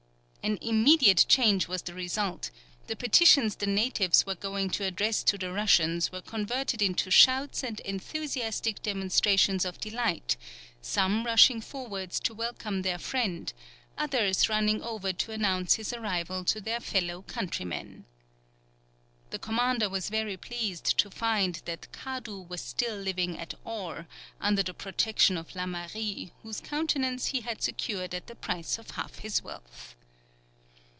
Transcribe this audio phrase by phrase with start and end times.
[0.43, 2.49] An immediate change was the result;
[2.87, 7.63] the petitions the natives were going to address to the Russians were converted into shouts
[7.63, 10.37] and enthusiastic demonstrations of delight,
[10.81, 13.53] some rushing forwards to welcome their friend,
[13.99, 18.05] others running over to announce his arrival to their fellow countrymen.
[19.29, 24.07] The commander was very pleased to find that Kadu was still living at Aur,
[24.41, 29.19] under the protection of Lamary, whose countenance he had secured at the price of half
[29.19, 29.95] his wealth.